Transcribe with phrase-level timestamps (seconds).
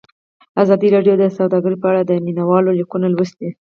[0.63, 3.49] ازادي راډیو د سوداګري په اړه د مینه والو لیکونه لوستي.